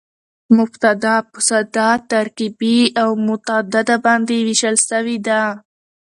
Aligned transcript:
مبتداء 0.57 1.21
په 1.31 1.39
ساده، 1.47 1.89
ترکیبي 2.11 2.79
او 3.01 3.09
متعدده 3.27 3.95
باندي 4.05 4.39
وېشل 4.45 4.75
سوې 4.89 5.17
ده. 5.27 5.41